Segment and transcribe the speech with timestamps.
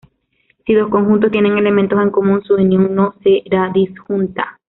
[0.65, 4.59] Si dos conjuntos tienen elementos en común, su unión no será disjunta.